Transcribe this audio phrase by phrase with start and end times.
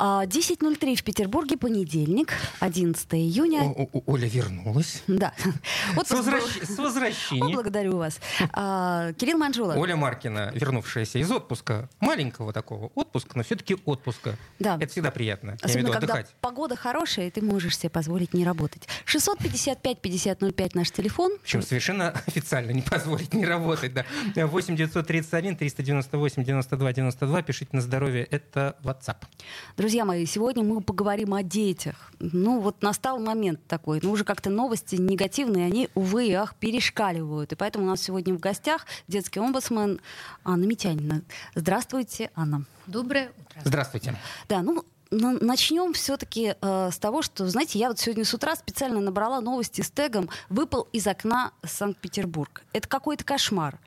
[0.00, 3.62] 10.03 в Петербурге, понедельник, 11 июня.
[3.62, 5.02] О, о, Оля вернулась.
[5.06, 5.34] Да.
[5.94, 6.42] Вот с, возвращ...
[6.62, 7.52] с возвращением.
[7.52, 8.18] Благодарю вас.
[8.52, 9.74] А, Кирилл Манжула.
[9.74, 14.36] Оля Маркина, вернувшаяся из отпуска, маленького такого отпуска, но все-таки отпуска.
[14.58, 14.76] Да.
[14.80, 15.58] Это всегда приятно.
[15.60, 16.34] Особенно, Я когда отдыхать.
[16.40, 18.88] погода хорошая, и ты можешь себе позволить не работать.
[19.06, 21.32] 655-5005 наш телефон.
[21.42, 23.92] Причем совершенно официально не позволить не работать.
[23.92, 24.06] Да.
[24.46, 27.42] 8 931 398 92 92.
[27.42, 28.24] Пишите на здоровье.
[28.24, 29.16] Это WhatsApp.
[29.76, 32.12] Друзья мои, сегодня мы поговорим о детях.
[32.18, 34.00] Ну, вот настал момент такой.
[34.02, 37.52] Ну, уже как-то новости негативные, они, увы и ах, перешкаливают.
[37.52, 40.00] И поэтому у нас сегодня в гостях детский омбудсмен
[40.44, 41.22] Анна Митянина.
[41.54, 42.64] Здравствуйте, Анна.
[42.86, 43.60] Доброе утро.
[43.64, 44.14] Здравствуйте.
[44.48, 48.54] Да, ну, на- начнем все-таки э, с того, что, знаете, я вот сегодня с утра
[48.56, 52.62] специально набрала новости с тегом «Выпал из окна Санкт-Петербург».
[52.72, 53.78] Это какой-то кошмар.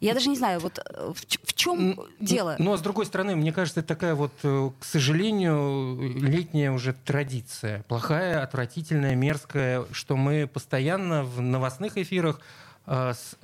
[0.00, 2.56] Я даже не знаю, вот э, в, чем М, дело.
[2.58, 6.92] Ну, а с другой стороны, мне кажется, это такая вот, э, к сожалению, летняя уже
[6.92, 7.82] традиция.
[7.88, 12.40] Плохая, отвратительная, мерзкая, что мы постоянно в новостных эфирах
[12.86, 13.36] э, с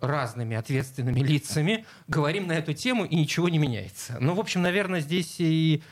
[0.00, 4.16] разными ответственными лицами говорим на эту тему, и ничего не меняется.
[4.20, 5.82] Ну, в общем, наверное, здесь и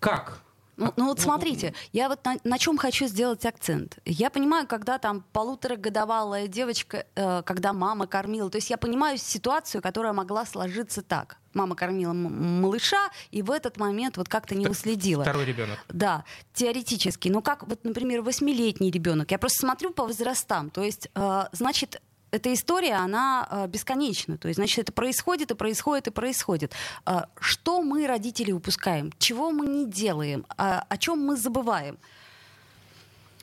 [0.00, 0.42] как
[0.78, 3.98] Ну, ну вот смотрите, я вот на, на чем хочу сделать акцент.
[4.04, 9.82] Я понимаю, когда там полуторагодовалая девочка, э, когда мама кормила, то есть я понимаю ситуацию,
[9.82, 11.38] которая могла сложиться так.
[11.52, 15.24] Мама кормила малыша, и в этот момент вот как-то не уследила.
[15.24, 15.78] второй ребенок.
[15.88, 17.28] Да, теоретически.
[17.28, 19.32] Ну как, вот, например, восьмилетний ребенок.
[19.32, 20.70] Я просто смотрю по возрастам.
[20.70, 24.36] То есть, э, значит, эта история, она э, бесконечна.
[24.38, 26.74] То есть, значит, это происходит и происходит и происходит.
[27.06, 29.12] Э, что мы, родители, упускаем?
[29.18, 30.44] Чего мы не делаем?
[30.56, 31.98] А, о чем мы забываем?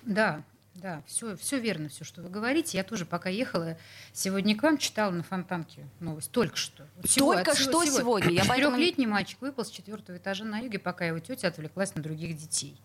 [0.03, 0.43] Да,
[0.75, 2.77] да, все, все верно, все, что вы говорите.
[2.77, 3.77] Я тоже, пока ехала
[4.13, 6.31] сегодня к вам, читала на фонтанке новость.
[6.31, 6.85] Только что.
[6.97, 8.31] Вот Только от что сегодня.
[8.31, 12.03] Я поэтому- Четырехлетний мальчик выпал с четвертого этажа на юге, пока его тетя отвлеклась на
[12.03, 12.79] других детей.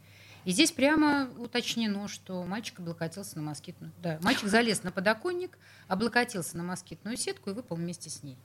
[0.44, 3.92] И здесь прямо уточнено, что мальчик облокотился на москитную.
[4.02, 8.36] Да, мальчик залез на подоконник, облокотился на москитную сетку и выпал вместе с ней.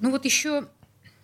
[0.00, 0.68] Ну вот еще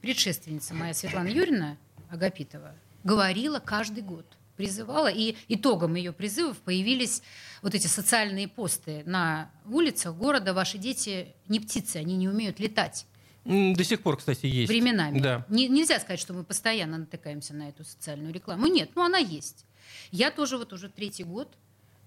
[0.00, 1.76] предшественница моя Светлана Юрьевна
[2.10, 2.74] Агапитова
[3.04, 4.24] говорила каждый год,
[4.56, 7.22] призывала, и итогом ее призывов появились
[7.60, 10.54] вот эти социальные посты на улицах города.
[10.54, 13.06] Ваши дети не птицы, они не умеют летать
[13.44, 14.70] До сих пор, кстати, есть.
[14.70, 15.20] временами.
[15.20, 15.44] Да.
[15.48, 18.66] Не- нельзя сказать, что мы постоянно натыкаемся на эту социальную рекламу.
[18.66, 19.66] Нет, ну она есть.
[20.10, 21.48] Я тоже вот уже третий год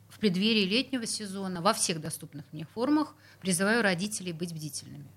[0.10, 5.08] в преддверии летнего сезона во всех доступных мне формах призываю родителей быть бдительными.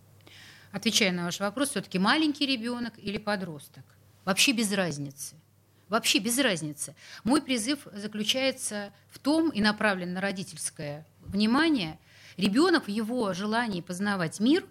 [0.72, 3.84] Отвечая на ваш вопрос, все-таки маленький ребенок или подросток.
[4.24, 5.34] Вообще без разницы.
[5.88, 6.94] Вообще без разницы.
[7.24, 11.98] Мой призыв заключается в том и направлен на родительское внимание.
[12.36, 14.64] Ребенок в его желании познавать мир,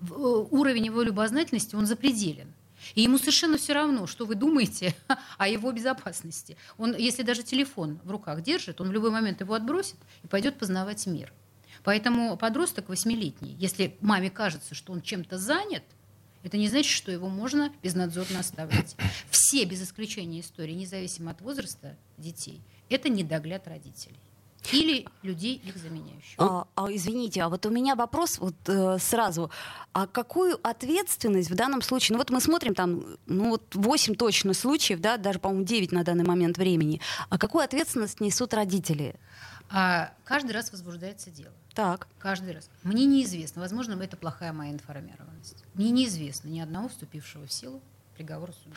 [0.00, 2.52] э, уровень его любознательности, он запределен.
[2.94, 4.94] И ему совершенно все равно, что вы думаете
[5.38, 6.56] о его безопасности.
[6.78, 10.58] Он, если даже телефон в руках держит, он в любой момент его отбросит и пойдет
[10.58, 11.32] познавать мир.
[11.82, 15.84] Поэтому подросток восьмилетний, если маме кажется, что он чем-то занят,
[16.42, 18.96] это не значит, что его можно безнадзорно оставлять.
[19.30, 24.18] Все, без исключения истории, независимо от возраста детей, это недогляд родителей.
[24.72, 26.34] Или людей, их заменяющих.
[26.38, 29.50] А, а, извините, а вот у меня вопрос вот э, сразу.
[29.92, 32.14] А какую ответственность в данном случае?
[32.14, 36.04] Ну вот мы смотрим там, ну вот 8 точно случаев, да, даже, по-моему, 9 на
[36.04, 37.00] данный момент времени.
[37.28, 39.16] А какую ответственность несут родители?
[39.70, 41.52] А каждый раз возбуждается дело.
[41.74, 42.08] Так.
[42.18, 42.70] Каждый раз.
[42.82, 45.64] Мне неизвестно, возможно, это плохая моя информированность.
[45.74, 47.82] Мне неизвестно ни одного вступившего в силу
[48.16, 48.76] приговора суда.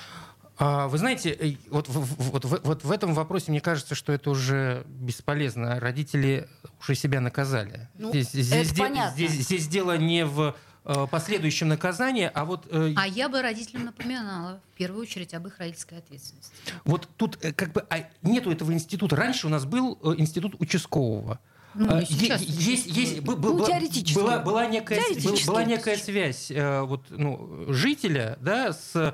[0.60, 4.32] А, Вы знаете, э, вот, вот, в- вот в этом вопросе мне кажется, что это
[4.32, 5.80] уже бесполезно.
[5.80, 6.48] Родители
[6.82, 7.88] уже себя наказали.
[7.98, 9.12] Ну, здесь, здесь это де- понятно.
[9.14, 10.56] здесь- здесь дело не в
[10.90, 15.46] э, последующем наказании, а вот, э, А я бы родителям напоминала в первую очередь об
[15.46, 16.54] их родительской ответственности.
[16.86, 19.18] вот тут как бы а, нету этого института.
[19.18, 21.40] Раньше у нас был институт участкового.
[21.76, 24.18] Ну, сейчас есть, есть, Ну, была- теоретически.
[24.18, 25.02] Была, была, некая,
[25.46, 29.14] была некая связь вот, ну, жителя да, с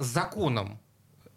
[0.00, 0.78] законом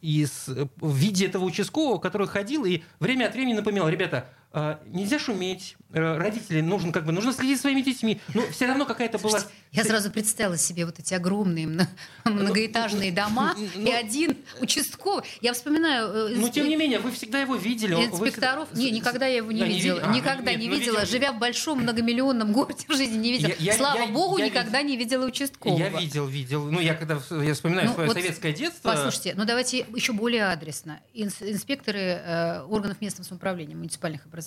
[0.02, 4.18] и с, э, в виде этого участкового, который ходил и время от времени напоминал, ребята,
[4.18, 4.39] э,
[4.88, 8.20] нельзя шуметь, э, родители нужно как бы нужно следить за своими детьми.
[8.34, 9.40] Ну, все равно какая-то была.
[9.72, 11.88] Я сразу представила себе вот эти огромные мно-
[12.26, 15.24] многоэтажные дома Ну, и один участковый.
[15.42, 16.32] Я вспоминаю.
[16.32, 17.94] э, Но тем не менее, вы всегда его видели.
[17.94, 18.68] вы Инспекторов.
[18.70, 20.02] всегда- Не, никогда я его не Да, не видела.
[20.04, 21.00] А, никогда нет, не ну, видела.
[21.02, 23.54] видимо, Живя в большом многомиллионном городе в жизни не видела.
[23.60, 25.78] Я- Слава я- богу, я никогда не видела участкового.
[25.78, 26.66] Я видел, видел.
[26.66, 28.90] Ну, я когда я вспоминаю Ну, свое вот советское детство.
[28.92, 31.00] Послушайте, ну давайте еще более адресно.
[31.14, 34.39] Инс- инспекторы э, органов местного самоуправления, муниципальных образований.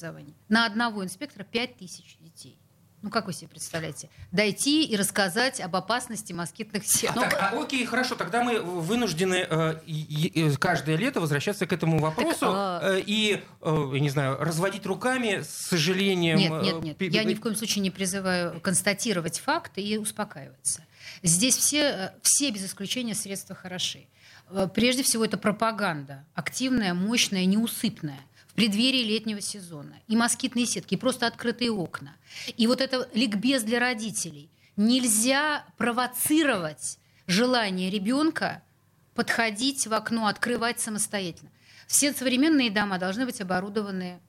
[0.48, 2.58] На одного инспектора 5 тысяч детей.
[3.02, 4.08] Ну, как вы себе представляете?
[4.30, 7.30] Дойти и рассказать об опасности москитных сеток.
[7.30, 11.98] Так, а, окей, хорошо, тогда мы вынуждены э, и- и каждое лето возвращаться к этому
[11.98, 16.38] вопросу а- э, и, э, я не знаю, разводить руками с сожалением.
[16.38, 17.12] Нет, э, нет, нет.
[17.12, 20.84] Я ни в коем случае не призываю констатировать факты и успокаиваться.
[21.24, 24.06] Здесь все, э, все без исключения средства хороши.
[24.48, 26.24] Э, Прежде всего, это пропаганда.
[26.34, 28.20] Активная, мощная, неусыпная.
[28.52, 29.94] В преддверии летнего сезона.
[30.08, 32.16] И москитные сетки, и просто открытые окна.
[32.56, 34.50] И вот это ликбез для родителей.
[34.76, 38.62] Нельзя провоцировать желание ребенка
[39.14, 41.50] подходить в окно, открывать самостоятельно.
[41.86, 44.20] Все современные дома должны быть оборудованы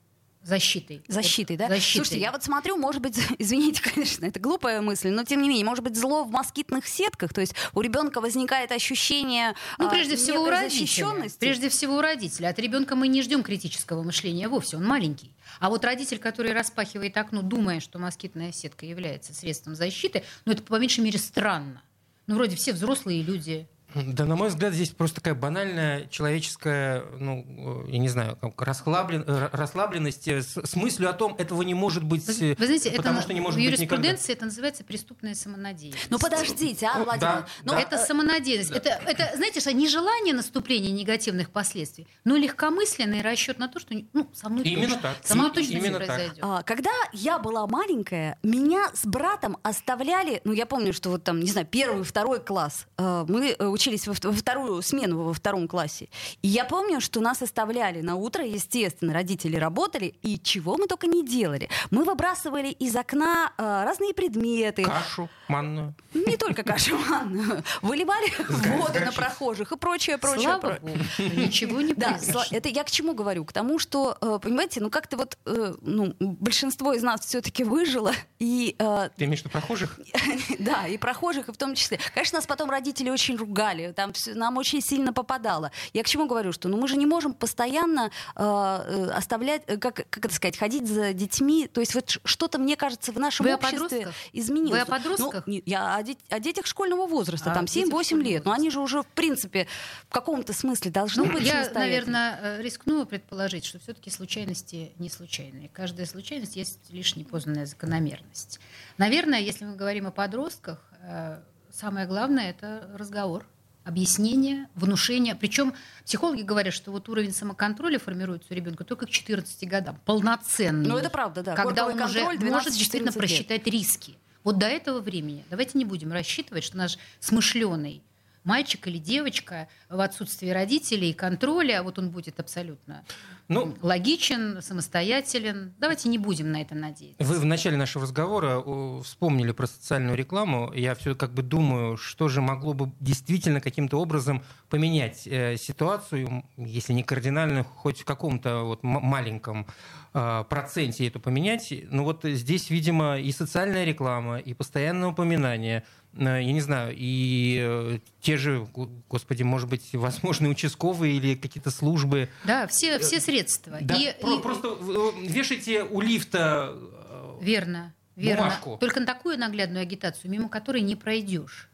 [0.44, 1.02] защитой.
[1.08, 1.68] Защитой, да?
[1.68, 1.98] Защитой.
[1.98, 5.66] Слушайте, я вот смотрю, может быть, извините, конечно, это глупая мысль, но тем не менее,
[5.66, 10.16] может быть, зло в москитных сетках, то есть у ребенка возникает ощущение Ну, а, прежде
[10.16, 10.80] всего, у родителя.
[10.80, 11.40] защищенности.
[11.40, 12.50] Прежде всего, у родителя.
[12.50, 15.34] От ребенка мы не ждем критического мышления вовсе, он маленький.
[15.60, 20.64] А вот родитель, который распахивает окно, думая, что москитная сетка является средством защиты, ну, это
[20.64, 21.82] по меньшей мере странно.
[22.28, 23.68] Ну, вроде все взрослые люди.
[23.96, 28.62] Да, на мой взгляд, здесь просто такая банальная человеческая, ну, э, я не знаю, как
[28.68, 32.66] расхлаблен- э, расслабленность э, с, с мыслью о том, этого не может быть, Вы, вы
[32.66, 33.96] знаете, это потому на- что не может в быть никогда.
[34.08, 36.08] юриспруденции это называется преступная самонадеянность.
[36.10, 37.82] Ну подождите, а, Владимир, да, ну, да.
[37.82, 38.72] это самонадеянность.
[38.72, 44.30] Это, это, знаете, что нежелание наступления негативных последствий, но легкомысленный расчет на то, что ну,
[44.34, 45.18] со мной Именно точно, так.
[45.24, 46.08] со мной точно именно не так.
[46.08, 46.40] произойдет.
[46.42, 51.40] А, Когда я была маленькая, меня с братом оставляли, ну я помню, что вот там,
[51.40, 56.08] не знаю, первый, второй класс, мы э, учились во, во вторую смену во втором классе.
[56.42, 61.08] И я помню, что нас оставляли на утро, естественно, родители работали, и чего мы только
[61.08, 61.70] не делали.
[61.92, 65.96] Мы выбрасывали из окна э, разные предметы, Кашу манную.
[66.14, 68.32] не только кашу манную, выливали
[68.78, 70.44] воду на прохожих и прочее, прочее.
[70.44, 72.20] Слава богу, ничего не Да,
[72.52, 73.46] это я к чему говорю?
[73.46, 78.14] К тому, что, э, понимаете, ну как-то вот, э, ну, большинство из нас все-таки выжило,
[78.40, 80.00] и э, Ты имеешь в виду прохожих?
[80.60, 82.00] да, и прохожих, и в том числе.
[82.14, 85.72] Конечно, нас потом родители очень ругали, там всё- нам очень сильно попадало.
[85.94, 89.78] Я к чему говорю, что ну, мы же не можем постоянно э, э, оставлять, э,
[89.78, 91.68] как, как это сказать, ходить за детьми.
[91.68, 94.72] То есть вот что-то, мне кажется, в нашем Вы обществе изменилось.
[94.72, 95.44] Вы о подростках?
[95.48, 98.46] Ну, я о, дет- о детях школьного возраста, А, там детях 7-8 школьного лет.
[98.46, 98.62] Но возраста.
[98.62, 99.68] они же уже, в принципе,
[100.08, 105.10] в каком-то смысле должны Ну, быть я, наверное, э, рискну предположить, что все-таки случайности не
[105.10, 105.70] случайные.
[105.70, 108.60] Каждая случайность есть лишь непознанная закономерность.
[108.98, 111.40] Наверное, если мы говорим о подростках, э,
[111.72, 113.46] самое главное это разговор,
[113.84, 115.36] объяснение, внушение.
[115.36, 115.74] Причем
[116.06, 120.88] психологи говорят, что вот уровень самоконтроля формируется у ребенка только к 14 годам, полноценный.
[120.88, 121.56] Ну, это правда, да.
[121.56, 123.18] Когда Корковый он уже контроль может действительно 12-14 лет.
[123.18, 124.16] просчитать риски.
[124.44, 128.04] Вот до этого времени давайте не будем рассчитывать, что наш смышленый
[128.44, 133.04] мальчик или девочка в отсутствии родителей и контроля, вот он будет абсолютно
[133.48, 135.74] Ну, логичен, самостоятелен.
[135.80, 137.24] Давайте не будем на это надеяться.
[137.24, 140.72] Вы в начале нашего разговора о, вспомнили про социальную рекламу.
[140.74, 146.44] Я все как бы думаю, что же могло бы действительно каким-то образом поменять э, ситуацию,
[146.58, 149.68] если не кардинально, хоть в каком-то вот маленьком
[150.14, 151.74] э, проценте это поменять.
[151.92, 157.60] Ну вот здесь, видимо, и социальная реклама, и постоянное упоминание, э, я не знаю, и
[157.62, 162.30] э, те же, го- господи, может быть, возможные участковые или какие-то службы.
[162.44, 163.78] Да, все, все средства.
[163.82, 168.44] Да, И- про- и- просто э, вешайте у лифта э, Верно, верно.
[168.44, 168.78] Бумажку.
[168.80, 171.70] Только на такую наглядную агитацию, мимо которой не пройдешь,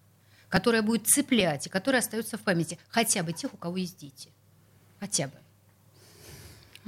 [0.48, 4.29] которая будет цеплять и которая остается в памяти хотя бы тех, у кого есть дети.
[5.00, 5.34] Хотя бы.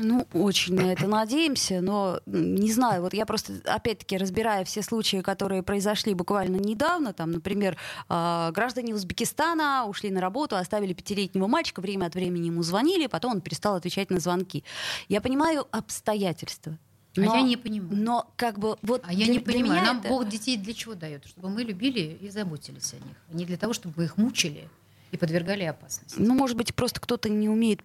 [0.03, 5.21] Ну, очень на это надеемся, но не знаю, вот я просто, опять-таки, разбирая все случаи,
[5.21, 7.77] которые произошли буквально недавно, там, например,
[8.09, 13.33] а, граждане Узбекистана ушли на работу, оставили пятилетнего мальчика, время от времени ему звонили, потом
[13.33, 14.63] он перестал отвечать на звонки.
[15.07, 16.77] Я понимаю обстоятельства.
[17.17, 17.89] А но- я не понимаю.
[17.93, 20.95] Но как бы вот А я для- не понимаю, нам это- Бог детей для чего
[20.95, 21.25] дает?
[21.25, 23.15] Чтобы мы любили и заботились о них.
[23.29, 24.69] а Не для того, чтобы мы их мучили
[25.11, 26.15] и подвергали опасности.
[26.17, 27.81] Ну, может быть, просто кто-то не умеет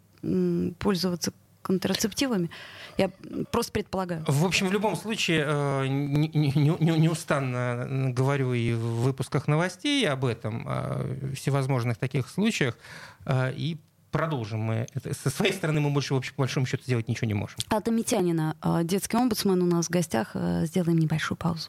[0.79, 1.33] пользоваться
[1.67, 2.49] контрацептивами.
[2.99, 3.11] Я
[3.51, 4.25] просто предполагаю.
[4.27, 9.49] В общем, в любом случае, э, не- не- не- не- неустанно говорю и в выпусках
[9.49, 12.79] новостей об этом, о всевозможных таких случаях,
[13.27, 13.77] э, и
[14.11, 14.87] продолжим мы.
[14.95, 17.59] Это, со своей стороны мы больше, в общем, по большому счету, сделать ничего не можем.
[17.69, 20.37] Ата Митянина, э, детский омбудсмен у нас в гостях.
[20.63, 21.69] Сделаем небольшую паузу.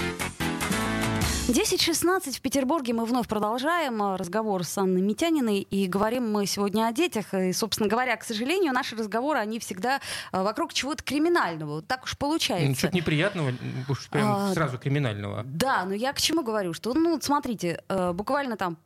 [1.51, 5.59] 10.16 в Петербурге мы вновь продолжаем э, разговор с Анной Митяниной.
[5.59, 7.33] И говорим мы сегодня о детях.
[7.33, 9.99] И, собственно говоря, к сожалению, наши разговоры, они всегда
[10.31, 11.75] э, вокруг чего-то криминального.
[11.75, 12.69] Вот так уж получается.
[12.69, 13.53] Ну, что-то неприятного,
[13.89, 15.43] уж прям а, сразу криминального.
[15.45, 16.73] Да, но я к чему говорю?
[16.73, 18.77] Что, ну, смотрите, э, буквально там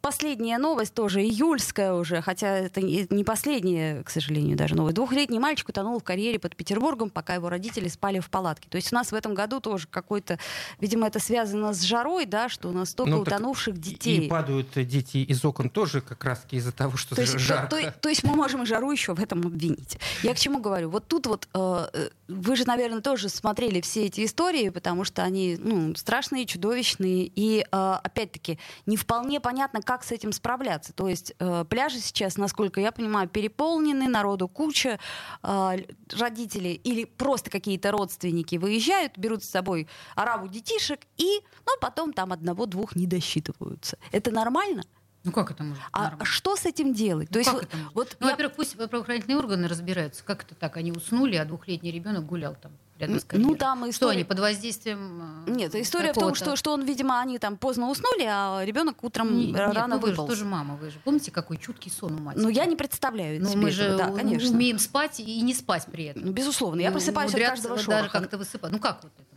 [0.00, 4.94] последняя новость тоже, июльская уже, хотя это не последняя, к сожалению, даже новость.
[4.94, 8.68] Двухлетний мальчик утонул в карьере под Петербургом, пока его родители спали в палатке.
[8.70, 10.38] То есть у нас в этом году тоже какой-то,
[10.78, 14.26] видимо, это связано с жарой, да, что у нас столько ну, утонувших детей.
[14.26, 17.76] И падают дети из окон тоже как раз из-за того, что то есть, жарко.
[17.76, 19.98] То, то, то есть мы можем и жару еще в этом обвинить.
[20.22, 20.90] Я к чему говорю?
[20.90, 25.22] Вот тут вот э, э, вы же, наверное, тоже смотрели все эти истории, потому что
[25.22, 30.92] они ну, страшные, чудовищные, и э, опять-таки не вполне понятно, как с этим справляться.
[30.92, 34.98] То есть э, пляжи сейчас, насколько я понимаю, переполнены, народу куча,
[35.42, 35.76] э,
[36.12, 42.32] родители или просто какие-то родственники выезжают, берут с собой ораву детишек и, ну, потом там
[42.32, 43.96] одного-двух не досчитываются.
[44.10, 44.82] Это нормально?
[45.22, 45.90] Ну как это может быть?
[45.92, 46.24] А нормально?
[46.24, 47.28] что с этим делать?
[47.30, 48.32] Ну, То есть, вот, вот ну, я...
[48.32, 52.72] во-первых, пусть правоохранительные органы разбираются, как это так, они уснули, а двухлетний ребенок гулял там
[52.98, 53.52] рядом с карьерой.
[53.52, 53.92] Ну, там история...
[53.92, 57.56] Что они под воздействием э, Нет, история в том, что, что он, видимо, они там
[57.56, 60.30] поздно уснули, а ребенок утром не, рано нет, ну, вы выполз.
[60.30, 62.42] же тоже мама, вы же помните, какой чуткий сон у матери?
[62.42, 64.50] Ну, я не представляю Ну, мы же да, конечно.
[64.50, 66.24] умеем спать и не спать при этом.
[66.24, 67.90] Ну, безусловно, я ну, просыпаюсь от каждого шороха.
[67.90, 68.72] Даже как-то высыпать.
[68.72, 69.35] Ну, как вот это?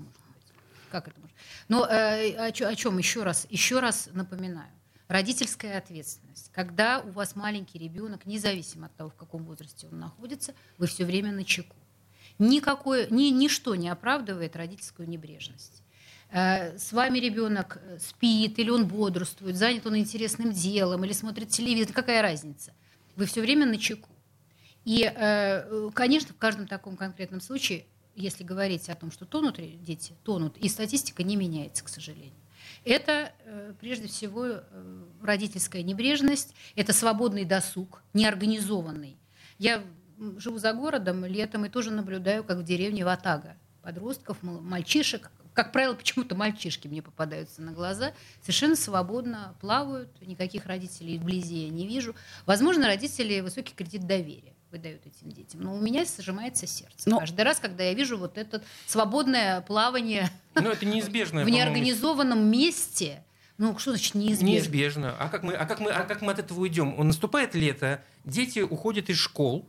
[0.89, 1.35] Как это может?
[1.67, 3.47] Но э, о, чем еще раз?
[3.49, 4.69] Еще раз напоминаю.
[5.07, 6.51] Родительская ответственность.
[6.51, 11.05] Когда у вас маленький ребенок, независимо от того, в каком возрасте он находится, вы все
[11.05, 11.75] время на чеку.
[12.37, 15.83] Никакое, ни, ничто не оправдывает родительскую небрежность.
[16.31, 21.93] Э, с вами ребенок спит, или он бодрствует, занят он интересным делом, или смотрит телевизор,
[21.93, 22.73] какая разница?
[23.15, 24.09] Вы все время на чеку.
[24.85, 27.85] И, э, конечно, в каждом таком конкретном случае,
[28.19, 32.33] если говорить о том, что тонут дети, тонут, и статистика не меняется, к сожалению.
[32.85, 39.17] Это э, прежде всего э, родительская небрежность, это свободный досуг, неорганизованный.
[39.57, 39.83] Я
[40.37, 45.93] живу за городом летом и тоже наблюдаю, как в деревне Ватага подростков, мальчишек, как правило,
[45.93, 52.15] почему-то мальчишки мне попадаются на глаза, совершенно свободно плавают, никаких родителей вблизи я не вижу.
[52.45, 55.61] Возможно, родители высокий кредит доверия выдают этим детям.
[55.61, 57.09] Но у меня сжимается сердце.
[57.09, 57.19] Но...
[57.19, 63.23] Каждый раз, когда я вижу вот это свободное плавание Но это неизбежно, в неорганизованном месте,
[63.57, 64.45] ну, что значит неизбежно?
[64.45, 65.15] Неизбежно.
[65.19, 66.95] А как мы, а как мы, а как мы от этого уйдем?
[67.05, 69.67] Наступает лето, дети уходят из школ,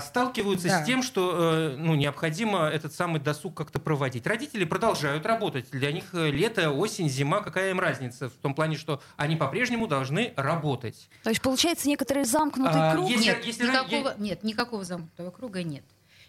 [0.00, 0.82] сталкиваются да.
[0.82, 4.26] с тем, что э, ну, необходимо этот самый досуг как-то проводить.
[4.26, 5.70] Родители продолжают работать.
[5.70, 8.30] Для них э, лето, осень, зима, какая им разница?
[8.30, 11.10] В том плане, что они по-прежнему должны работать.
[11.22, 13.10] То есть получается некоторый замкнутый а, круг?
[13.10, 15.84] Если, нет, если никакого, нет, никакого замкнутого круга нет.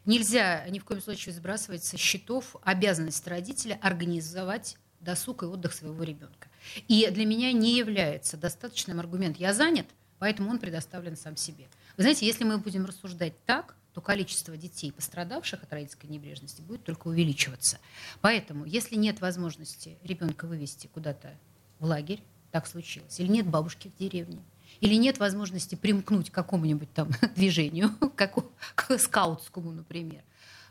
[0.06, 6.04] Нельзя ни в коем случае сбрасывать со счетов обязанность родителя организовать досуг и отдых своего
[6.04, 6.50] ребенка.
[6.90, 11.68] И для меня не является достаточным аргумент «я занят», поэтому он предоставлен сам себе.
[12.00, 16.86] Вы знаете, если мы будем рассуждать так, то количество детей, пострадавших от родительской небрежности, будет
[16.86, 17.78] только увеличиваться.
[18.22, 21.38] Поэтому, если нет возможности ребенка вывести куда-то
[21.78, 24.40] в лагерь, так случилось, или нет бабушки в деревне,
[24.80, 28.34] или нет возможности примкнуть к какому-нибудь там движению, как
[28.76, 30.24] к скаутскому, например,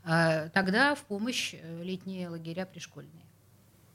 [0.05, 3.28] а, тогда в помощь э, летние лагеря пришкольные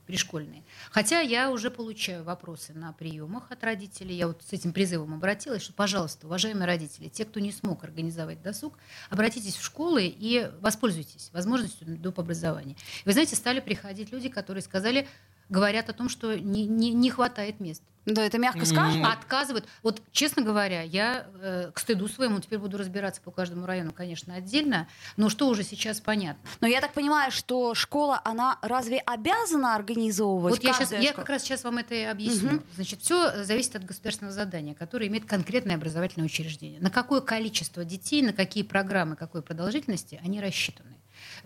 [0.06, 0.64] пришкольные.
[0.92, 4.16] Хотя я уже получаю вопросы на приемах от родителей.
[4.16, 8.42] Я вот с этим призывом обратилась, что, пожалуйста, уважаемые родители, те, кто не смог организовать
[8.42, 8.78] досуг,
[9.10, 12.20] обратитесь в школы и воспользуйтесь возможностью доп.
[12.20, 12.76] образования.
[13.06, 15.08] Вы знаете, стали приходить люди, которые сказали,
[15.50, 17.84] говорят о том, что не, не, не хватает мест.
[18.06, 19.12] Да, это мягко сказано.
[19.14, 19.66] Отказывают.
[19.82, 24.36] Вот, честно говоря, я э, к стыду своему теперь буду разбираться по каждому району, конечно,
[24.36, 26.50] отдельно, но что уже сейчас понятно.
[26.60, 30.56] Но я так понимаю, что школа, она разве обязана организовывать?
[30.56, 32.58] Вот я, сейчас, я как раз сейчас вам это и объясню.
[32.58, 32.64] Угу.
[32.76, 36.82] Значит, все зависит от государственного задания, которое имеет конкретное образовательное учреждение.
[36.82, 40.98] На какое количество детей, на какие программы, какой продолжительности они рассчитаны.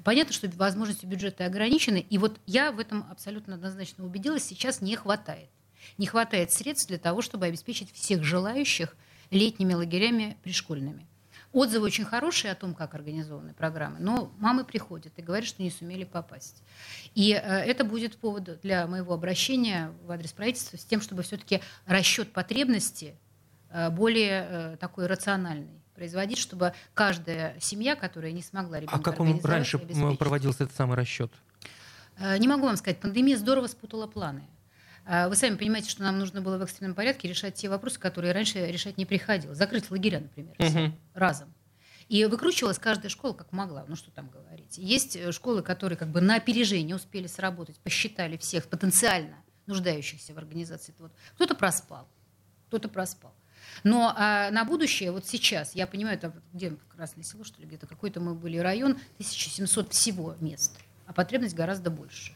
[0.03, 4.95] Понятно, что возможности бюджета ограничены, и вот я в этом абсолютно однозначно убедилась, сейчас не
[4.95, 5.49] хватает
[5.97, 8.95] не хватает средств для того, чтобы обеспечить всех желающих
[9.31, 11.07] летними лагерями пришкольными.
[11.53, 15.71] Отзывы очень хорошие о том, как организованы программы, но мамы приходят и говорят, что не
[15.71, 16.61] сумели попасть.
[17.15, 21.61] И э, это будет повод для моего обращения в адрес правительства с тем, чтобы все-таки
[21.85, 23.15] расчет потребности
[23.69, 29.19] э, более э, такой рациональный производить, чтобы каждая семья, которая не смогла ребенка А как
[29.19, 31.31] он раньше проводился этот самый расчет?
[32.19, 32.99] Не могу вам сказать.
[32.99, 34.43] Пандемия здорово спутала планы.
[35.09, 38.33] А вы сами понимаете, что нам нужно было в экстренном порядке решать те вопросы, которые
[38.33, 39.57] раньше решать не приходилось.
[39.57, 40.95] Закрыть лагеря, например, угу.
[41.13, 41.53] разом.
[42.09, 43.85] И выкручивалась каждая школа как могла.
[43.87, 44.77] Ну что там говорить.
[44.77, 49.35] Есть э, школы, которые как бы на опережение успели сработать, посчитали всех потенциально
[49.65, 50.93] нуждающихся в организации.
[50.99, 51.11] Вот.
[51.35, 52.07] Кто-то проспал,
[52.67, 53.33] кто-то проспал.
[53.83, 57.85] Но а, на будущее, вот сейчас, я понимаю, это где Красное село, что ли, где-то
[57.85, 62.33] какой-то мы были район, 1700 всего мест, а потребность гораздо больше.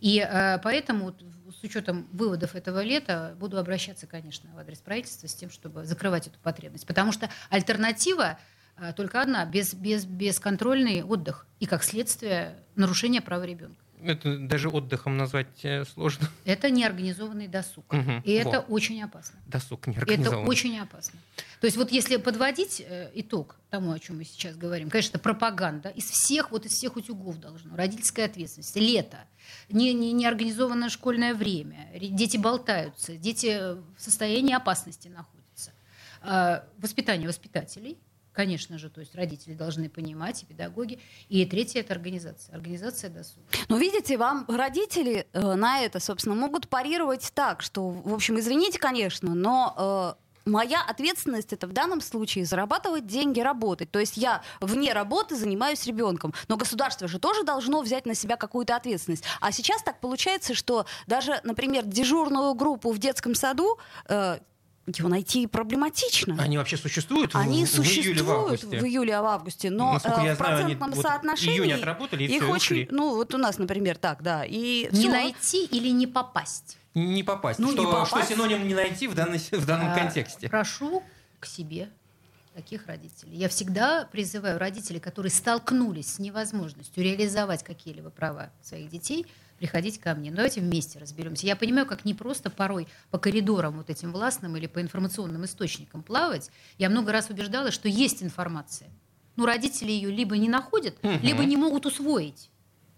[0.00, 1.35] И а, поэтому с
[1.66, 6.38] учетом выводов этого лета буду обращаться, конечно, в адрес правительства с тем, чтобы закрывать эту
[6.40, 6.86] потребность.
[6.86, 8.38] Потому что альтернатива
[8.76, 13.80] а, только одна– без, без, бесконтрольный отдых и, как следствие, нарушение права ребенка.
[14.02, 16.28] Это даже отдыхом назвать э, сложно.
[16.44, 17.92] Это неорганизованный досуг.
[17.92, 18.66] Угу, и это вот.
[18.68, 19.38] очень опасно.
[19.46, 20.42] Досуг неорганизованный.
[20.42, 21.18] Это очень опасно.
[21.60, 25.88] То есть вот если подводить э, итог тому, о чем мы сейчас говорим, конечно, пропаганда
[25.88, 27.74] из всех, вот из всех утюгов должно.
[27.74, 29.18] Родительская ответственность, лето,
[29.68, 35.72] не, не, неорганизованное школьное время, дети болтаются, дети в состоянии опасности находятся.
[36.22, 37.98] А, воспитание воспитателей,
[38.36, 40.98] конечно же, то есть родители должны понимать, и педагоги.
[41.28, 42.54] И третье– это организация.
[42.54, 43.46] Организация досуга.
[43.68, 48.78] Ну, видите, вам родители э, на это, собственно, могут парировать так, что, в общем, извините,
[48.78, 53.90] конечно, но э, моя ответственность это в данном случае зарабатывать деньги, работать.
[53.90, 56.32] То есть я вне работы занимаюсь ребенком.
[56.48, 59.24] Но государство же тоже должно взять на себя какую-то ответственность.
[59.40, 63.78] А сейчас так получается, что даже, например, дежурную группу в детском саду
[64.08, 64.38] э,
[64.86, 66.36] его найти проблематично.
[66.38, 68.66] Они вообще существуют они в, существуют в июле, в августе?
[68.66, 72.42] в июле, в августе, но Насколько э, в процентном знаю, соотношении июнь отработали и их
[72.42, 72.88] все, очень, ушли.
[72.92, 75.10] ну вот у нас, например, так, да, и не все.
[75.10, 76.78] найти или не попасть.
[76.96, 77.58] Не попасть.
[77.58, 78.10] Ну, что, не попасть.
[78.10, 80.48] что синоним не найти в, данной, в данном а, контексте?
[80.48, 81.02] Прошу
[81.38, 81.90] к себе
[82.54, 83.36] таких родителей.
[83.36, 89.26] Я всегда призываю родителей, которые столкнулись с невозможностью реализовать какие-либо права своих детей,
[89.58, 90.30] приходить ко мне.
[90.30, 91.46] Давайте вместе разберемся.
[91.46, 96.02] Я понимаю, как не просто порой по коридорам вот этим властным или по информационным источникам
[96.02, 96.50] плавать.
[96.78, 98.88] Я много раз убеждала, что есть информация.
[99.36, 101.12] Но родители ее либо не находят, угу.
[101.22, 102.48] либо не могут усвоить.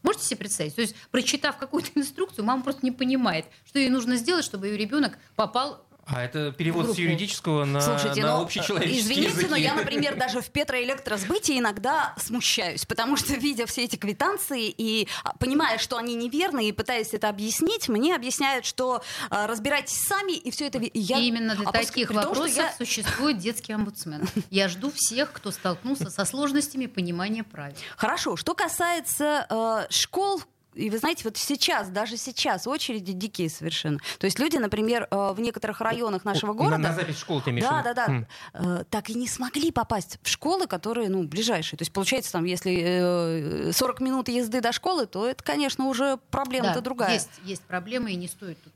[0.08, 0.74] Можете себе представить?
[0.74, 4.78] То есть, прочитав какую-то инструкцию, мама просто не понимает, что ей нужно сделать, чтобы ее
[4.78, 6.96] ребенок попал а это перевод группу.
[6.96, 9.48] с юридического на, Слушайте, на ну, общечеловеческий Извините, языки.
[9.48, 15.06] но я, например, даже в Петроэлектросбытии иногда смущаюсь, потому что, видя все эти квитанции и
[15.22, 20.32] а, понимая, что они неверны, и пытаясь это объяснить, мне объясняют, что а, разбирайтесь сами,
[20.32, 20.80] и все это...
[20.94, 21.18] Я...
[21.18, 22.72] И именно для а таких вопросов том, я...
[22.72, 24.26] существует детский омбудсмен.
[24.50, 27.76] Я жду всех, кто столкнулся со сложностями понимания правил.
[27.96, 28.36] Хорошо.
[28.36, 30.42] Что касается э, школ,
[30.74, 33.98] и вы знаете, вот сейчас, даже сейчас очереди дикие совершенно.
[34.18, 36.78] То есть люди, например, э, в некоторых районах нашего города...
[36.78, 38.26] На, на запись школы ты имеешь Да, да, да.
[38.52, 38.86] Mm.
[38.90, 41.78] Так и не смогли попасть в школы, которые, ну, ближайшие.
[41.78, 46.76] То есть, получается, там, если 40 минут езды до школы, то это, конечно, уже проблема-то
[46.76, 47.14] да, другая.
[47.14, 48.74] Есть, есть проблемы, и не стоит тут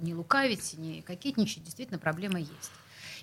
[0.00, 1.64] не лукавить, не кокетничать.
[1.64, 2.72] Действительно, проблема есть.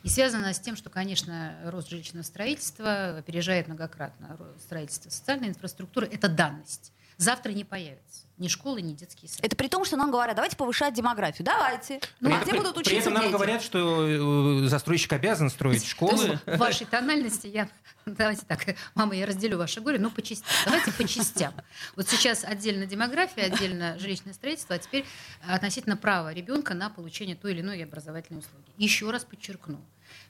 [0.04, 6.08] И связано с тем, что, конечно, рост жилищного строительства опережает многократно строительство социальной инфраструктуры.
[6.08, 6.92] Это данность.
[7.22, 9.46] Завтра не появится ни школы, ни детские сады.
[9.46, 11.46] Это при том, что нам говорят, давайте повышать демографию.
[11.46, 12.02] Давайте.
[12.20, 13.32] Ну, а где будут учиться При этом нам дети?
[13.32, 16.40] говорят, что э, застройщик обязан строить школы.
[16.48, 17.70] В вашей тональности я...
[18.08, 20.50] Давайте так, мама, я разделю ваше горе, но по частям.
[20.66, 21.54] Давайте по частям.
[21.96, 25.06] Вот сейчас отдельно демография, отдельно жилищное строительство, а теперь
[25.48, 28.72] относительно права ребенка на получение той или иной образовательной услуги.
[28.78, 29.80] Еще раз подчеркну,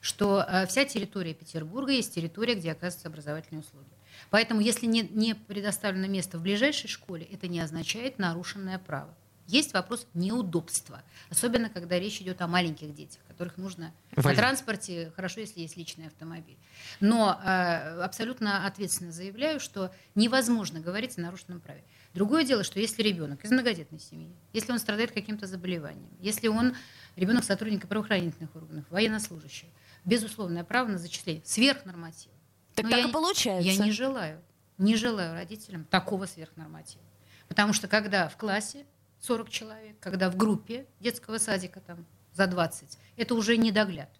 [0.02, 3.88] что э, вся территория Петербурга есть территория, где оказываются образовательные услуги.
[4.32, 9.14] Поэтому, если не, не предоставлено место в ближайшей школе, это не означает нарушенное право.
[9.46, 15.40] Есть вопрос неудобства, особенно когда речь идет о маленьких детях, которых нужно на транспорте, хорошо,
[15.40, 16.56] если есть личный автомобиль.
[17.00, 21.84] Но э, абсолютно ответственно заявляю, что невозможно говорить о нарушенном праве.
[22.14, 26.74] Другое дело, что если ребенок из многодетной семьи, если он страдает каким-то заболеванием, если он
[27.16, 29.68] ребенок сотрудника правоохранительных органов, военнослужащий,
[30.06, 32.32] безусловное право на зачисление сверхнорматива.
[32.74, 33.70] Так Но так я, и получается.
[33.70, 34.40] Я не желаю,
[34.78, 37.04] не желаю родителям такого сверхнорматива.
[37.48, 38.86] Потому что когда в классе
[39.20, 44.10] 40 человек, когда в группе детского садика там за 20, это уже не догляд.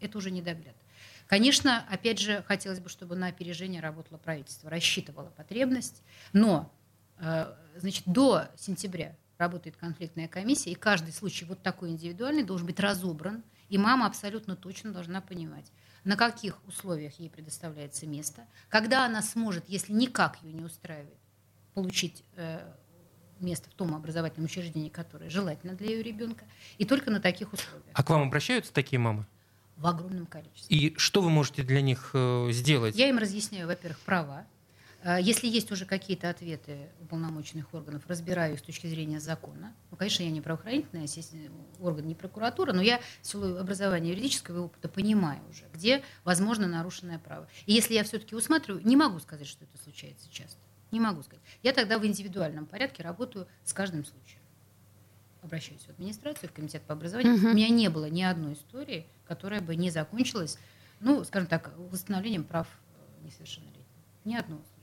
[0.00, 0.76] Это уже не догляд.
[1.26, 6.72] Конечно, опять же, хотелось бы, чтобы на опережение работало правительство, рассчитывало потребность, но
[7.18, 12.78] э, значит, до сентября работает конфликтная комиссия, и каждый случай вот такой индивидуальный должен быть
[12.78, 15.72] разобран, и мама абсолютно точно должна понимать,
[16.06, 21.18] на каких условиях ей предоставляется место, когда она сможет, если никак ее не устраивает,
[21.74, 22.60] получить э,
[23.40, 26.44] место в том образовательном учреждении, которое желательно для ее ребенка,
[26.78, 27.90] и только на таких условиях.
[27.92, 29.26] А к вам обращаются такие мамы?
[29.76, 30.76] В огромном количестве.
[30.76, 32.94] И что вы можете для них э, сделать?
[32.94, 34.46] Я им разъясняю, во-первых, права,
[35.14, 39.72] если есть уже какие-то ответы уполномоченных органов, разбираю их с точки зрения закона.
[39.90, 41.08] Ну, конечно, я не правоохранительная
[41.78, 47.20] орган, не прокуратура, но я в силу образования юридического опыта понимаю уже, где возможно нарушенное
[47.20, 47.46] право.
[47.66, 50.58] И если я все-таки усматриваю, не могу сказать, что это случается часто.
[50.90, 51.44] Не могу сказать.
[51.62, 54.40] Я тогда в индивидуальном порядке работаю с каждым случаем.
[55.42, 57.36] Обращаюсь в администрацию, в комитет по образованию.
[57.36, 57.48] Угу.
[57.48, 60.58] У меня не было ни одной истории, которая бы не закончилась,
[60.98, 62.66] ну, скажем так, восстановлением прав
[63.22, 63.84] несовершеннолетних.
[64.24, 64.75] Ни одного а,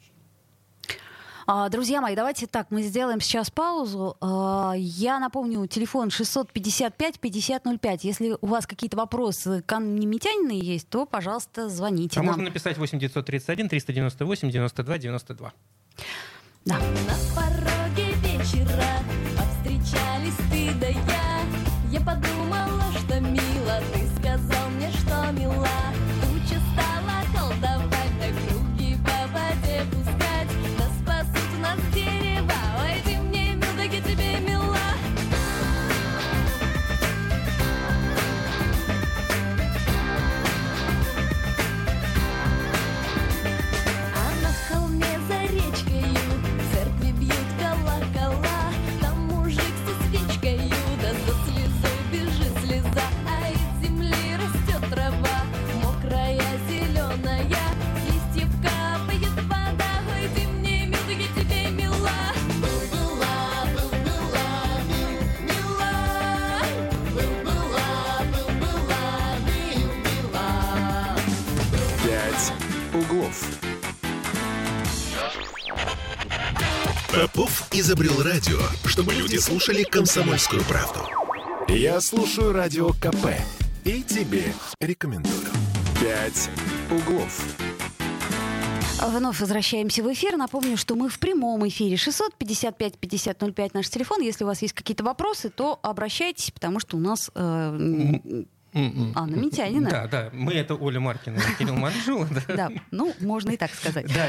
[1.69, 4.17] друзья мои, давайте так, мы сделаем сейчас паузу.
[4.21, 7.99] А, я напомню, телефон 655-5005.
[8.03, 12.27] Если у вас какие-то вопросы к Анне Митяниной есть, то, пожалуйста, звоните а нам.
[12.27, 15.53] можно написать 8 931 398 92 92.
[16.65, 16.75] Да.
[16.75, 16.81] На
[17.35, 18.83] пороге вечера
[19.37, 21.43] повстречались ты да я.
[21.91, 22.32] Я подумала,
[77.13, 80.99] Попов изобрел радио, чтобы люди слушали комсомольскую правду.
[81.67, 83.27] Я слушаю радио КП
[83.83, 85.47] и тебе рекомендую.
[86.01, 86.49] «Пять
[86.89, 87.41] углов».
[88.99, 90.37] Вновь возвращаемся в эфир.
[90.37, 94.21] Напомню, что мы в прямом эфире 655-5005 наш телефон.
[94.21, 99.89] Если у вас есть какие-то вопросы, то обращайтесь, потому что у нас э, Анна Митянина.
[99.89, 100.29] Да, да.
[100.33, 102.27] Мы это Оля Маркина и Кирилл Манжула.
[102.47, 104.05] Да, ну, можно и так сказать.
[104.13, 104.27] Да,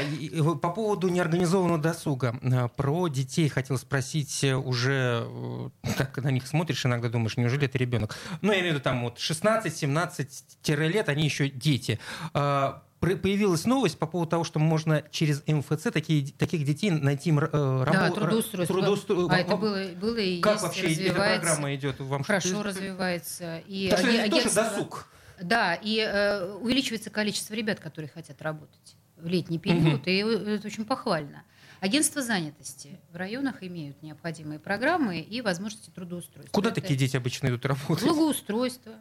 [0.55, 2.37] по поводу неорганизованного досуга.
[2.41, 7.65] Э, про детей хотел спросить э, уже, э, так на них смотришь, иногда думаешь, неужели
[7.65, 8.15] это ребенок?
[8.41, 11.99] Ну, я имею в виду, там вот 16-17 лет, они еще дети
[12.33, 17.33] а, появилась новость по поводу того, что можно через МФЦ такие, таких детей найти э,
[17.33, 17.91] работу.
[17.91, 18.75] Да, трудоустройство.
[18.75, 19.35] Трудоустройство.
[19.35, 21.99] А это было, было и как есть, вообще эта программа идет?
[21.99, 23.59] Вам Хорошо развивается.
[23.67, 25.07] И так аги- тоже досуг.
[25.41, 30.09] Да, и э, увеличивается количество ребят, которые хотят работать в летний период, угу.
[30.09, 30.17] и
[30.55, 31.43] это очень похвально.
[31.81, 36.51] Агентства занятости в районах имеют необходимые программы и возможности трудоустройства.
[36.51, 38.03] Куда Это такие дети обычно идут работать?
[38.03, 38.93] Благоустройство,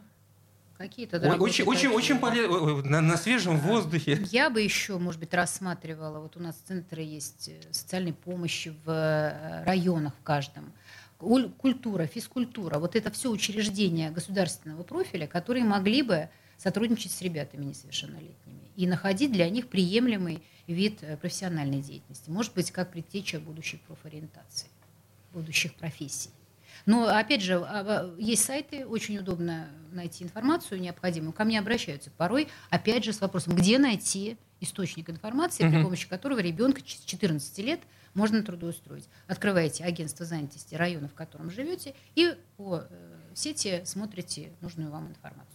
[0.76, 4.26] какие-то Очень, очень, очень поле- на, на свежем воздухе.
[4.30, 8.90] Я бы еще, может быть, рассматривала, вот у нас центры есть э, социальной помощи в
[8.90, 10.72] э, районах в каждом,
[11.18, 17.64] Куль- культура, физкультура, вот это все учреждения государственного профиля, которые могли бы сотрудничать с ребятами
[17.66, 22.30] несовершеннолетними и находить для них приемлемый вид э, профессиональной деятельности.
[22.30, 24.68] Может быть, как предтеча будущей профориентации,
[25.32, 26.30] будущих профессий.
[26.87, 31.33] Но, опять же, а, а, есть сайты, очень удобно найти информацию необходимую.
[31.33, 36.40] Ко мне обращаются порой, опять же, с вопросом, где найти источник информации, при помощи которого
[36.40, 37.81] ребенка с 14 лет
[38.14, 39.09] можно трудоустроить.
[39.27, 45.54] Открываете агентство занятости района, в котором живете, и по э, сети смотрите нужную вам информацию.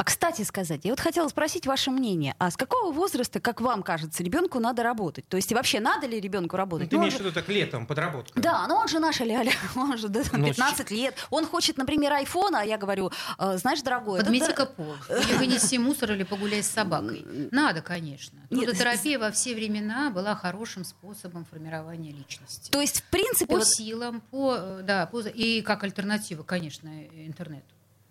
[0.00, 2.34] А кстати сказать, я вот хотела спросить ваше мнение.
[2.38, 5.28] А с какого возраста, как вам кажется, ребенку надо работать?
[5.28, 6.88] То есть и вообще надо ли ребенку Ну, работать?
[6.88, 8.40] ты Ну, он имеешь в же- виду так летом, подработка?
[8.40, 11.14] Да, но он же наша ляля, он же да, Ну, 15 лет.
[11.28, 14.94] Он хочет, например, айфон, а я говорю, э, знаешь, дорогой, Подмети-ка пол.
[15.10, 17.26] Или вынеси мусор, или погуляй с собакой.
[17.50, 18.38] Надо, конечно.
[18.48, 22.70] Трудотерапия во все времена была хорошим способом формирования личности.
[22.70, 26.88] То есть, в принципе, По вот- силам, по, э, да, по, и как альтернатива, конечно,
[26.88, 27.66] э, интернету.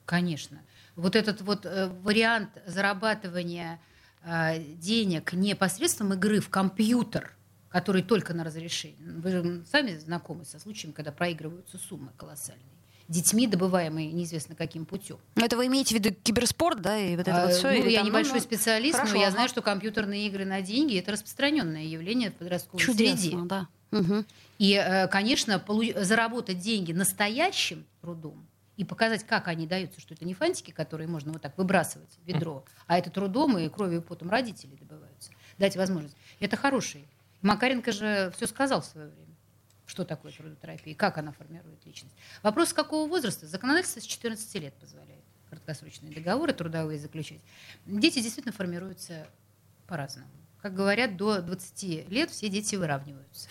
[0.05, 0.59] Конечно.
[0.95, 3.79] Вот этот вот э, вариант зарабатывания
[4.23, 7.35] э, денег не посредством игры в компьютер,
[7.69, 8.97] который только на разрешение.
[8.99, 12.65] Вы же сами знакомы со случаем, когда проигрываются суммы колоссальные.
[13.07, 15.17] Детьми, добываемые неизвестно каким путем.
[15.35, 17.67] ну, это вы имеете в виду киберспорт, да, и вот это А, вот все?
[17.69, 19.33] ну, я небольшой специалист, хорошо, но я ага.
[19.33, 23.37] знаю, что компьютерные игры на деньги это распространенное явление в подростковой Чудесно, среде.
[23.45, 23.67] да.
[23.89, 24.25] Мгм.
[24.59, 25.63] И, э, конечно,
[26.01, 28.45] заработать деньги настоящим трудом
[28.79, 32.25] и показать, как они даются, что это не фантики, которые можно вот так выбрасывать в
[32.25, 35.31] ведро, а это трудом и кровью и потом родителей добываются.
[35.57, 36.15] Дать возможность.
[36.39, 37.05] Это хороший.
[37.41, 39.35] Макаренко же все сказал в свое время,
[39.85, 42.15] что такое трудотерапия, и как она формирует личность.
[42.41, 43.47] Вопрос, с какого возраста?
[43.47, 47.41] Законодательство с 14 лет позволяет краткосрочные договоры трудовые заключать.
[47.85, 49.27] Дети действительно формируются
[49.87, 50.31] по-разному.
[50.61, 53.49] Как говорят, до 20 лет все дети выравниваются.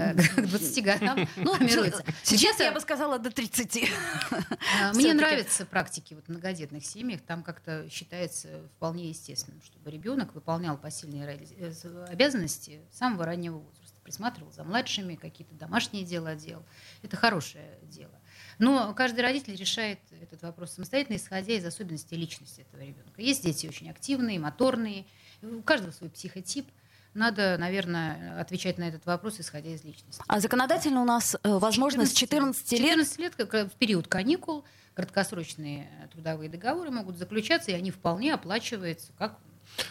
[0.00, 2.04] Э, К 20 годам Ну, формируется.
[2.22, 3.90] сейчас я бы сказала до 30.
[4.80, 7.20] а, Мне нравятся практики вот, в многодетных семьях.
[7.20, 13.96] Там как-то считается вполне естественным, чтобы ребенок выполнял посильные э, обязанности с самого раннего возраста.
[14.02, 16.64] Присматривал за младшими, какие-то домашние дела делал.
[17.02, 18.18] Это хорошее дело.
[18.58, 23.20] Но каждый родитель решает этот вопрос самостоятельно, исходя из особенностей личности этого ребенка.
[23.20, 25.04] Есть дети очень активные, моторные,
[25.42, 26.66] у каждого свой психотип.
[27.14, 30.22] Надо, наверное, отвечать на этот вопрос, исходя из личности.
[30.28, 34.06] А законодательно у нас э, возможно с 14 лет 14 лет, как э, в период
[34.06, 39.38] каникул, краткосрочные э, трудовые договоры могут заключаться, и они вполне оплачиваются как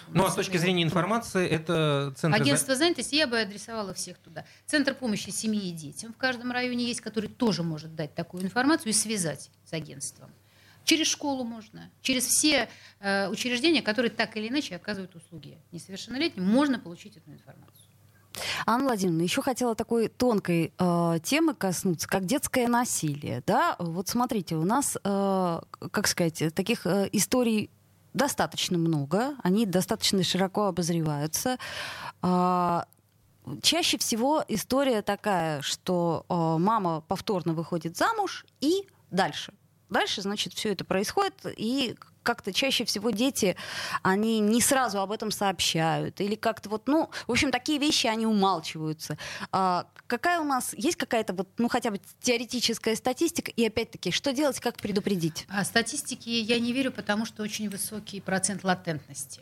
[0.07, 2.41] Ну, а с точки зрения информации, это центр...
[2.41, 4.45] Агентство занятости я бы адресовала всех туда.
[4.65, 8.91] Центр помощи семье и детям в каждом районе есть, который тоже может дать такую информацию
[8.91, 10.31] и связать с агентством.
[10.85, 16.79] Через школу можно, через все э, учреждения, которые так или иначе оказывают услуги несовершеннолетним, можно
[16.79, 17.85] получить эту информацию.
[18.65, 23.43] Анна Владимировна, еще хотела такой тонкой э, темы коснуться, как детское насилие.
[23.45, 23.75] Да?
[23.79, 25.59] Вот смотрите, у нас, э,
[25.91, 27.69] как сказать, таких э, историй
[28.13, 31.57] достаточно много, они достаточно широко обозреваются.
[32.21, 32.85] А,
[33.61, 39.53] чаще всего история такая, что э, мама повторно выходит замуж и дальше.
[39.89, 43.55] Дальше, значит, все это происходит, и как-то чаще всего дети,
[44.03, 48.25] они не сразу об этом сообщают, или как-то вот, ну, в общем, такие вещи, они
[48.25, 49.17] умалчиваются.
[49.51, 54.31] А какая у нас, есть какая-то вот, ну, хотя бы теоретическая статистика, и опять-таки, что
[54.31, 55.47] делать, как предупредить?
[55.49, 59.41] А статистике я не верю, потому что очень высокий процент латентности.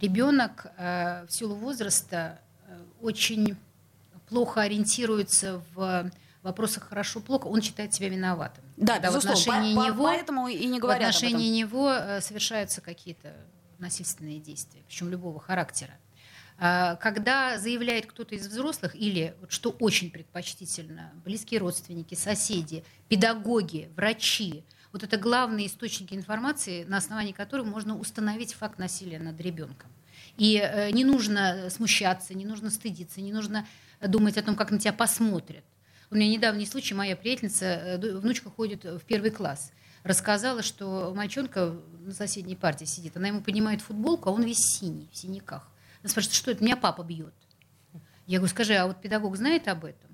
[0.00, 3.56] Ребенок э, в силу возраста э, очень
[4.28, 6.10] плохо ориентируется в
[6.42, 8.64] вопросах хорошо-плохо, он считает себя виноватым.
[8.76, 12.20] Да, Когда в отношении По- него, поэтому и не в говорят об отношении него э,
[12.20, 13.34] совершаются какие-то
[13.78, 15.92] насильственные действия, причем любого характера.
[16.58, 24.64] А, Когда заявляет кто-то из взрослых, или, что очень предпочтительно, близкие родственники, соседи, педагоги, врачи,
[24.92, 29.90] вот это главные источники информации, на основании которых можно установить факт насилия над ребенком.
[30.36, 33.66] И э, не нужно смущаться, не нужно стыдиться, не нужно
[34.00, 35.64] думать о том, как на тебя посмотрят.
[36.12, 39.70] У меня недавний случай, моя приятельница, э, внучка ходит в первый класс,
[40.02, 45.08] рассказала, что мальчонка на соседней партии сидит, она ему поднимает футболку, а он весь синий,
[45.12, 45.70] в синяках.
[46.02, 47.32] Она спрашивает, что это, меня папа бьет.
[48.26, 50.10] Я говорю, скажи, а вот педагог знает об этом?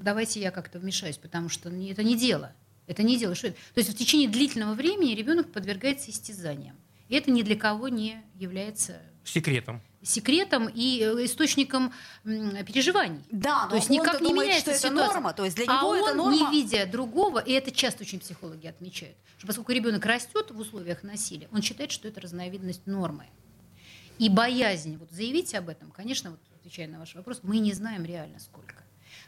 [0.00, 2.52] Давайте я как-то вмешаюсь, потому что это не дело.
[2.86, 3.34] Это не дело.
[3.34, 3.56] Что это?
[3.74, 6.76] То есть в течение длительного времени ребенок подвергается истязаниям.
[7.08, 9.82] И это ни для кого не является Секретом.
[10.06, 11.92] Секретом и э, источником
[12.24, 13.22] переживаний.
[13.30, 15.14] Да, то есть никак не думает, меняется что ситуация.
[15.14, 16.32] норма, то есть для него а это он, норма.
[16.32, 21.02] не видя другого, и это часто очень психологи отмечают, что поскольку ребенок растет в условиях
[21.02, 23.26] насилия, он считает, что это разновидность нормы.
[24.18, 28.04] И боязнь вот заявить об этом, конечно, вот отвечая на ваш вопрос, мы не знаем
[28.04, 28.74] реально сколько.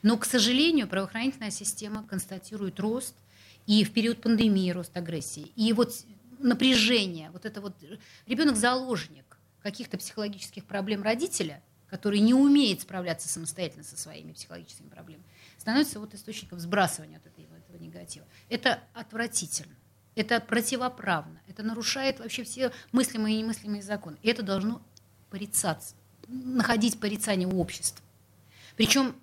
[0.03, 3.15] Но, к сожалению, правоохранительная система констатирует рост
[3.67, 5.53] и в период пандемии рост агрессии.
[5.57, 5.93] И вот
[6.39, 7.75] напряжение, вот это вот
[8.27, 9.28] ребенок заложник
[9.71, 15.27] каких-то психологических проблем родителя, который не умеет справляться самостоятельно со своими психологическими проблемами,
[15.59, 18.27] становится вот источником сбрасывания от этого, этого негатива.
[18.49, 19.75] Это отвратительно.
[20.15, 21.41] Это противоправно.
[21.49, 24.17] Это нарушает вообще все мыслимые и немыслимые законы.
[24.23, 24.83] И это должно
[25.31, 25.95] порицаться,
[26.27, 28.05] находить порицание у общества.
[28.77, 29.15] Причем,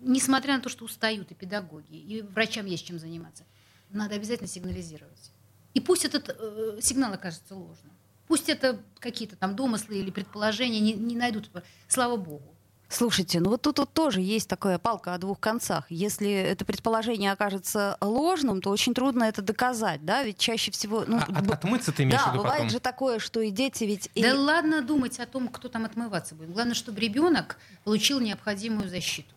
[0.00, 3.44] несмотря на то, что устают и педагоги, и врачам есть чем заниматься,
[3.90, 5.32] надо обязательно сигнализировать.
[5.74, 7.92] И пусть этот э, сигнал окажется ложным.
[8.30, 11.50] Пусть это какие-то там домыслы или предположения не, не найдут.
[11.88, 12.54] Слава богу.
[12.88, 15.86] Слушайте, ну вот тут вот тоже есть такая палка о двух концах.
[15.90, 20.22] Если это предположение окажется ложным, то очень трудно это доказать, да?
[20.22, 21.02] Ведь чаще всего...
[21.08, 21.52] Ну, а, б...
[21.54, 22.70] Отмыться ты имеешь да, в виду бывает потом?
[22.70, 24.08] же такое, что и дети ведь...
[24.14, 24.32] Да и...
[24.32, 26.52] ладно думать о том, кто там отмываться будет.
[26.52, 29.34] Главное, чтобы ребенок получил необходимую защиту.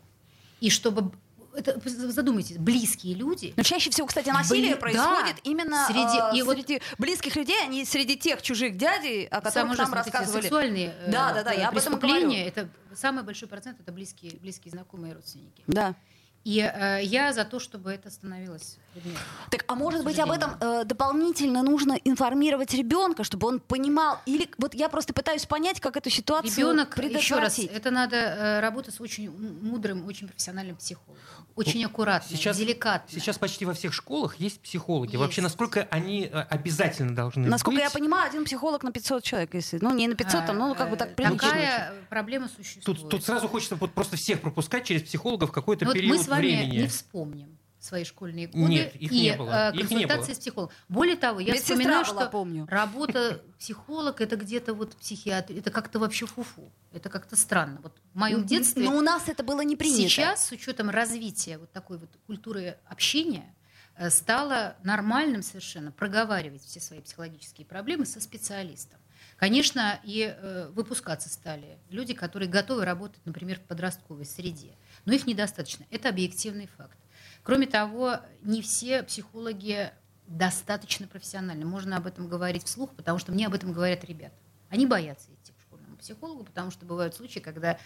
[0.59, 1.11] И чтобы
[1.55, 1.79] это,
[2.11, 3.53] задумайтесь, близкие люди.
[3.55, 4.79] Но чаще всего, кстати, насилие Бли...
[4.79, 5.41] происходит да.
[5.43, 6.99] именно среди, э, и среди вот...
[6.99, 10.41] близких людей, а не среди тех чужих дядей, о которых нам рассказывали.
[10.41, 12.31] Сексуальные да, да, да, я об этом говорю.
[12.31, 15.63] это самый большой процент, это близкие, близкие знакомые родственники.
[15.67, 15.95] Да.
[16.43, 19.21] И э, я за то, чтобы это становилось предметом.
[19.49, 24.19] Так, а может быть, об этом э, дополнительно нужно информировать ребенка, чтобы он понимал?
[24.25, 28.59] Или вот я просто пытаюсь понять, как эту ситуацию Ребенок, еще раз, это надо э,
[28.59, 31.23] работать с очень мудрым, очень профессиональным психологом.
[31.55, 33.07] Очень аккуратно, сейчас, деликатно.
[33.11, 35.11] Сейчас почти во всех школах есть психологи.
[35.11, 35.19] Есть.
[35.19, 37.83] Вообще, насколько они э, обязательно должны Насколько быть?
[37.83, 40.89] я понимаю, один психолог на 500 человек, если, ну не на 500, там, ну как
[40.89, 41.37] бы так прилично.
[41.37, 42.99] Такая проблема существует.
[43.01, 46.23] Тут, тут сразу хочется вот просто всех пропускать через психологов в какой-то вот период мы
[46.23, 46.77] с вами времени.
[46.81, 49.71] не вспомним свои школьные годы Нет, их и не было.
[49.73, 50.21] э, Их не было.
[50.23, 50.73] с психологом.
[50.87, 52.65] Более того, я Медсестра вспоминаю, была, что помню.
[52.69, 57.79] работа психолог это где-то вот психиатр, это как-то вообще фуфу, это как-то странно.
[57.83, 58.85] Вот в моем детстве.
[58.85, 60.01] Но у нас это было не принято.
[60.01, 63.53] Сейчас, с учетом развития вот такой вот культуры общения,
[63.97, 68.99] э, стало нормальным совершенно проговаривать все свои психологические проблемы со специалистом.
[69.35, 74.75] Конечно, и э, выпускаться стали люди, которые готовы работать, например, в подростковой среде.
[75.05, 75.85] Но их недостаточно.
[75.89, 76.97] Это объективный факт.
[77.43, 79.91] Кроме того, не все психологи
[80.27, 81.65] достаточно профессиональны.
[81.65, 84.35] Можно об этом говорить вслух, потому что мне об этом говорят ребята.
[84.69, 87.77] Они боятся идти к школьному психологу, потому что бывают случаи, когда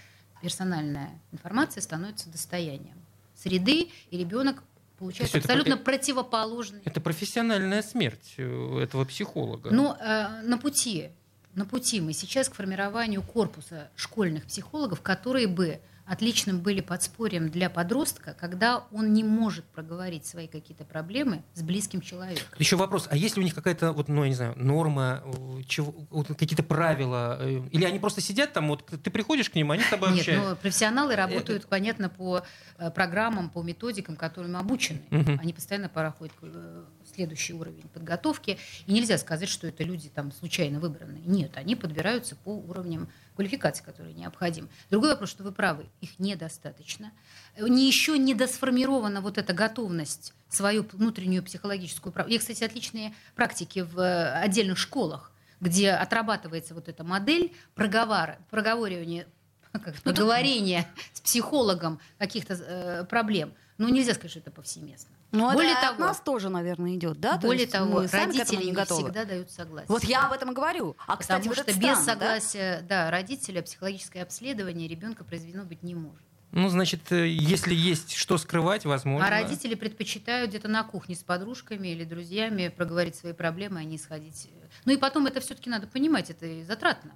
[0.42, 2.98] персональная информация становится достоянием
[3.36, 4.64] среды, и ребенок
[4.98, 6.82] получает это абсолютно про- противоположный.
[6.86, 9.72] Это профессиональная смерть э, этого психолога.
[9.72, 11.10] Но э, на пути,
[11.54, 17.70] на пути мы сейчас к формированию корпуса школьных психологов, которые бы отличным были подспорьем для
[17.70, 22.48] подростка, когда он не может проговорить свои какие-то проблемы с близким человеком.
[22.58, 25.64] Еще вопрос, а есть ли у них какая-то, вот, ну, я не знаю, норма, э,
[25.68, 27.38] чего, вот какие-то правила?
[27.42, 30.20] э, Или они просто сидят там, вот ты приходишь к ним, они с тобой Нет,
[30.20, 30.50] общаются?
[30.50, 32.44] но профессионалы работают, понятно, по
[32.78, 35.02] э, программам, по методикам, которым обучены.
[35.10, 35.40] Мгм.
[35.42, 38.58] Они постоянно проходят э, следующий уровень подготовки.
[38.86, 41.24] И нельзя сказать, что это люди там случайно выбранные.
[41.26, 44.68] Нет, они подбираются по уровням квалификации, которые необходимы.
[44.90, 47.12] Другой вопрос, что вы правы, их недостаточно.
[47.58, 52.12] Не еще не досформирована вот эта готовность свою внутреннюю психологическую...
[52.12, 58.40] прав- Есть, кстати, отличные практики в э, отдельных школах, где отрабатывается вот эта модель проговора,
[58.50, 59.28] проговоривания
[59.72, 63.54] как, проговорения с психологом каких-то э, проблем.
[63.78, 65.12] Ну, нельзя сказать, что это повсеместно.
[65.32, 67.38] Но Более это от того- нас тоже, наверное, идет, да?
[67.38, 69.04] То Более есть того, родители не не готовы.
[69.04, 69.88] всегда дают согласие.
[69.90, 70.96] Вот я об этом и говорю.
[71.06, 72.14] А, кстати, Потому вот что без странно, да?
[72.14, 73.12] согласия да?
[73.12, 76.22] родителя психологическое обследование ребенка произведено быть не может.
[76.54, 79.28] Ну, значит, э, если есть что скрывать, возможно.
[79.28, 83.98] А родители предпочитают где-то на кухне с подружками или друзьями проговорить свои проблемы, а не
[83.98, 84.50] сходить.
[84.86, 87.12] Ну и потом это все-таки надо понимать, это и затратно.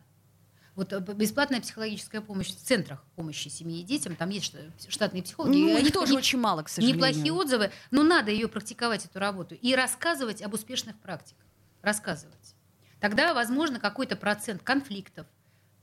[0.75, 5.21] Вот э, бесплатная психологическая помощь в центрах помощи семье и детям, там есть шта- штатные
[5.21, 5.57] психологи.
[5.57, 6.95] Ну, их тоже не- очень мало, к сожалению.
[6.97, 11.45] Неплохие отзывы, но надо ее практиковать, эту работу, и рассказывать об успешных практиках.
[11.81, 12.55] Рассказывать.
[12.99, 15.27] Тогда, возможно, какой-то процент конфликтов,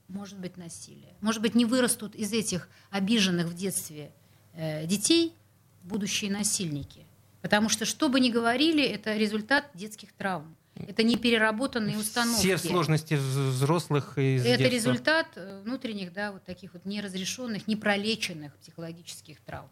[0.07, 1.14] может быть, насилия.
[1.20, 4.12] Может быть, не вырастут из этих обиженных в детстве
[4.55, 5.35] э, детей
[5.83, 7.05] будущие насильники.
[7.42, 10.57] Потому что, что бы ни говорили, это результат детских травм.
[10.86, 12.40] Это не переработанные установки.
[12.40, 14.74] Все сложности вз- взрослых из Это детства.
[14.76, 19.68] результат э, внутренних, да, вот таких вот неразрешенных, непролеченных психологических травм.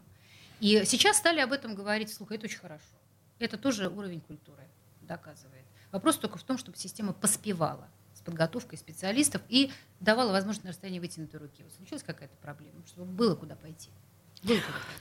[0.59, 2.31] И сейчас стали об этом говорить вслух.
[2.31, 2.83] Это очень хорошо.
[3.39, 4.63] Это тоже уровень культуры
[5.01, 5.63] доказывает.
[5.91, 10.99] Вопрос только в том, чтобы система поспевала с подготовкой специалистов и давала возможность на расстоянии
[10.99, 11.63] вытянутой руки.
[11.63, 13.89] Вот случилась какая-то проблема, чтобы было куда пойти.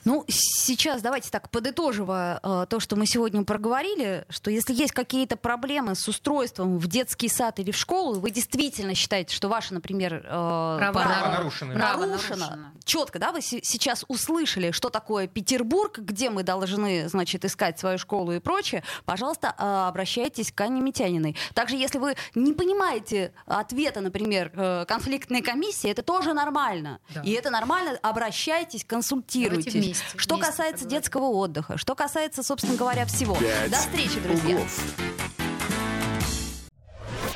[0.04, 5.36] Ну, сейчас давайте так, подытоживая э, то, что мы сегодня проговорили, что если есть какие-то
[5.36, 10.22] проблемы с устройством в детский сад или в школу, вы действительно считаете, что ваше, например,
[10.24, 11.74] э, право, право нарушено.
[11.74, 12.58] Право нарушено.
[12.84, 17.98] Четко, да, вы с- сейчас услышали, что такое Петербург, где мы должны, значит, искать свою
[17.98, 21.36] школу и прочее, пожалуйста, э, обращайтесь к Анне Митяниной.
[21.54, 27.00] Также, если вы не понимаете ответа, например, э, конфликтной комиссии, это тоже нормально.
[27.14, 27.22] Да.
[27.22, 29.25] И это нормально, обращайтесь, консультируйтесь.
[29.34, 30.88] Вместе, что вместе касается поговорим.
[30.88, 33.34] детского отдыха, что касается, собственно говоря, всего.
[33.36, 34.56] Пять До встречи, друзья.
[34.56, 34.80] углов.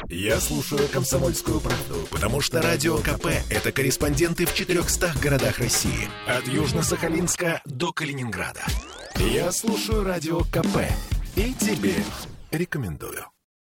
[0.09, 6.09] Я слушаю «Комсомольскую правду», потому что «Радио КП»— это корреспонденты в 400 городах России.
[6.27, 8.65] От Южно-Сахалинска до Калининграда.
[9.17, 10.79] Я слушаю «Радио КП»
[11.37, 11.95] и тебе
[12.51, 13.25] рекомендую.